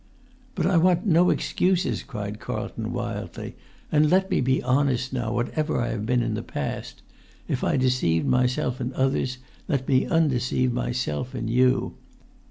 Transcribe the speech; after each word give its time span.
"But 0.55 0.65
I 0.65 0.77
want 0.77 1.05
no 1.05 1.29
excuses!" 1.29 2.01
cried 2.01 2.39
Carlton, 2.39 2.91
wildly. 2.91 3.55
"And 3.91 4.09
let 4.09 4.31
me 4.31 4.41
be 4.41 4.63
honest 4.63 5.13
now, 5.13 5.31
whatever 5.31 5.79
I 5.79 5.89
have 5.89 6.07
been 6.07 6.23
in 6.23 6.33
the 6.33 6.41
past; 6.41 7.03
if 7.47 7.63
I 7.63 7.77
deceived 7.77 8.25
myself 8.25 8.79
and 8.79 8.91
others, 8.93 9.37
let 9.67 9.87
me 9.87 10.07
undeceive 10.07 10.73
myself 10.73 11.35
and 11.35 11.51
you! 11.51 11.97